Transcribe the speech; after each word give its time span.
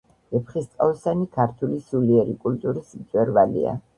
ვეფხისტყაოსანი 0.35 1.27
ქართული 1.35 1.77
სულიერი 1.89 2.35
კულტურის 2.47 2.91
მწვერვალია 3.03 3.79